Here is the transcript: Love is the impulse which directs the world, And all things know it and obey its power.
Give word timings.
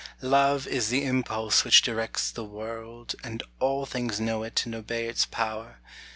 Love 0.23 0.65
is 0.65 0.89
the 0.89 1.05
impulse 1.05 1.63
which 1.63 1.83
directs 1.83 2.31
the 2.31 2.43
world, 2.43 3.13
And 3.23 3.43
all 3.59 3.85
things 3.85 4.19
know 4.19 4.41
it 4.41 4.65
and 4.65 4.73
obey 4.73 5.05
its 5.07 5.27
power. 5.27 5.77